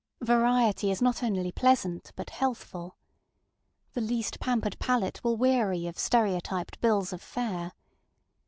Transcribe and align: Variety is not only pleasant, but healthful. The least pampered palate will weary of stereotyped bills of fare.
Variety 0.23 0.89
is 0.89 0.99
not 0.99 1.21
only 1.21 1.51
pleasant, 1.51 2.11
but 2.15 2.31
healthful. 2.31 2.97
The 3.93 4.01
least 4.01 4.39
pampered 4.39 4.79
palate 4.79 5.23
will 5.23 5.37
weary 5.37 5.85
of 5.85 5.99
stereotyped 5.99 6.81
bills 6.81 7.13
of 7.13 7.21
fare. 7.21 7.73